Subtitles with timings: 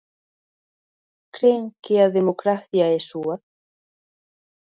[1.35, 3.35] Cren que a democracia é súa?